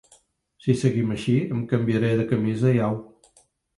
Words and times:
Si 0.63 0.73
seguim 0.83 1.11
així 1.17 1.35
em 1.55 1.59
canviaré 1.73 2.09
de 2.23 2.27
camisa 2.33 2.77
i 2.79 2.83
au. 2.87 2.99